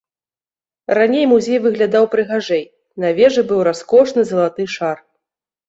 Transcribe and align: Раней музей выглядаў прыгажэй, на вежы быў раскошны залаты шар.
Раней 0.97 1.25
музей 1.33 1.59
выглядаў 1.65 2.09
прыгажэй, 2.17 2.65
на 3.05 3.13
вежы 3.21 3.47
быў 3.55 3.59
раскошны 3.71 4.21
залаты 4.33 4.69
шар. 4.81 4.97